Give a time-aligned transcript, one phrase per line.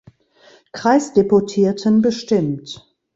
[0.71, 2.91] Kreisdeputierten bestimmt.